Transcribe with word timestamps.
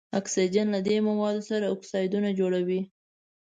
اکسیجن 0.19 0.67
له 0.75 0.79
دې 0.87 0.97
موادو 1.07 1.41
سره 1.49 1.65
اکسایدونه 1.75 2.29
جوړوي. 2.39 2.81